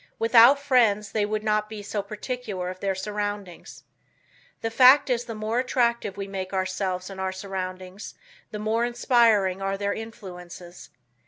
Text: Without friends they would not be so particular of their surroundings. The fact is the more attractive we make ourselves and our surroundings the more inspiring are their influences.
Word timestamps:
Without 0.17 0.57
friends 0.57 1.11
they 1.11 1.27
would 1.27 1.43
not 1.43 1.69
be 1.69 1.83
so 1.83 2.01
particular 2.01 2.71
of 2.71 2.79
their 2.79 2.95
surroundings. 2.95 3.83
The 4.61 4.71
fact 4.71 5.11
is 5.11 5.25
the 5.25 5.35
more 5.35 5.59
attractive 5.59 6.17
we 6.17 6.27
make 6.27 6.53
ourselves 6.53 7.11
and 7.11 7.21
our 7.21 7.31
surroundings 7.31 8.15
the 8.49 8.57
more 8.57 8.83
inspiring 8.83 9.61
are 9.61 9.77
their 9.77 9.93
influences. 9.93 10.89